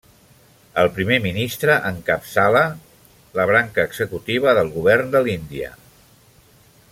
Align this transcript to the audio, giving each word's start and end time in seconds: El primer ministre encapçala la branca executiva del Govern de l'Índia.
El 0.83 0.87
primer 0.93 1.17
ministre 1.25 1.75
encapçala 1.89 2.63
la 3.41 3.45
branca 3.51 3.85
executiva 3.91 4.57
del 4.61 4.73
Govern 4.79 5.13
de 5.17 5.23
l'Índia. 5.29 5.71